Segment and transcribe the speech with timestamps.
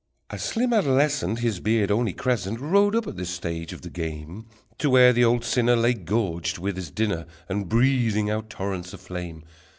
[0.01, 3.89] _|++ A slim adolescent, His beard only crescent, Rode up at this stage of the
[3.91, 4.47] game
[4.79, 8.99] To where the old sinner Lay gorged with his dinner, And breathing out torrents of
[9.01, 9.43] flame.